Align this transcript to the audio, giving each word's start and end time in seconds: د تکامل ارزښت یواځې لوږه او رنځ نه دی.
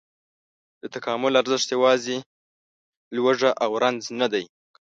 د 0.81 0.83
تکامل 0.95 1.33
ارزښت 1.41 1.67
یواځې 1.75 2.17
لوږه 3.15 3.51
او 3.63 3.71
رنځ 3.83 4.03
نه 4.19 4.27
دی. 4.33 4.43